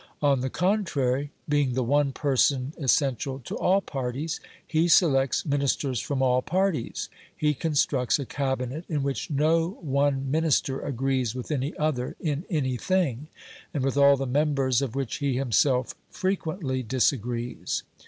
On 0.23 0.39
the 0.39 0.49
contrary, 0.49 1.29
being 1.47 1.73
the 1.73 1.83
one 1.83 2.11
person 2.11 2.73
essential 2.79 3.37
to 3.41 3.55
all 3.59 3.81
parties, 3.81 4.39
he 4.65 4.87
selects 4.87 5.45
Ministers 5.45 5.99
from 5.99 6.23
all 6.23 6.41
parties, 6.41 7.07
he 7.37 7.53
constructs 7.53 8.17
a 8.17 8.25
Cabinet 8.25 8.83
in 8.89 9.03
which 9.03 9.29
no 9.29 9.77
one 9.79 10.31
Minister 10.31 10.79
agrees 10.79 11.35
with 11.35 11.51
any 11.51 11.77
other 11.77 12.15
in 12.19 12.45
anything, 12.49 13.27
and 13.75 13.83
with 13.83 13.95
all 13.95 14.17
the 14.17 14.25
members 14.25 14.81
of 14.81 14.95
which 14.95 15.17
he 15.17 15.35
himself 15.35 15.93
frequently 16.09 16.81
disagrees. 16.81 17.83